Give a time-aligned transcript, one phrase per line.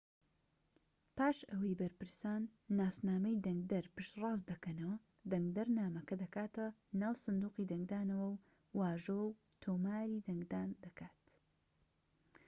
[1.17, 2.41] پاش ئەوەی بەرپرسان
[2.79, 4.95] ناسنامەی دەنگدەر پشت ڕاست دەکەنەوە
[5.31, 6.65] دەنگدەر نامەکە دەکاتە
[7.01, 8.39] ناو سندوقی دەنگدانەوە و
[8.79, 11.23] واژۆی تۆماری دەنگدان دەکات